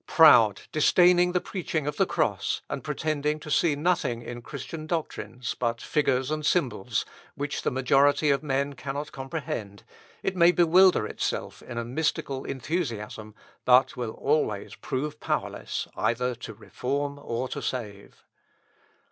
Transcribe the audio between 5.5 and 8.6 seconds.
but figures and symbols, which the majority of